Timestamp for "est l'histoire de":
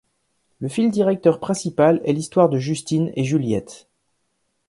2.05-2.57